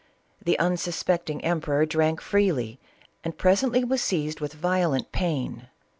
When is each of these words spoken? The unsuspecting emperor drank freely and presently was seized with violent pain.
The 0.43 0.57
unsuspecting 0.57 1.45
emperor 1.45 1.85
drank 1.85 2.21
freely 2.21 2.79
and 3.23 3.37
presently 3.37 3.83
was 3.83 4.01
seized 4.01 4.39
with 4.39 4.53
violent 4.55 5.11
pain. 5.11 5.67